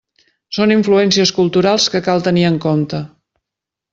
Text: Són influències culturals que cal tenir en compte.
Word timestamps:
Són 0.57 0.71
influències 0.75 1.33
culturals 1.41 1.85
que 1.95 2.03
cal 2.09 2.25
tenir 2.31 2.47
en 2.51 2.59
compte. 2.65 3.05